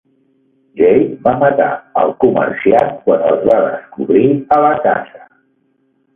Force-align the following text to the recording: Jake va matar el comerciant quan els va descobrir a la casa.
Jake 0.79 1.11
va 1.27 1.33
matar 1.43 1.67
el 2.05 2.13
comerciant 2.25 2.91
quan 3.05 3.27
els 3.33 3.45
va 3.51 3.59
descobrir 3.67 4.27
a 4.59 4.61
la 4.67 4.75
casa. 4.89 5.25